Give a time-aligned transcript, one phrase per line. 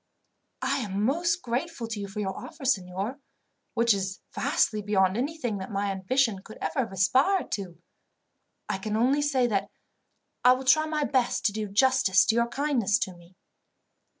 [0.63, 3.19] "I am most grateful to you for your offer, signor,
[3.75, 7.77] which is vastly beyond anything that my ambition could ever have aspired to.
[8.67, 9.69] I can only say that
[10.43, 13.35] I will try my best to do justice to your kindness to me."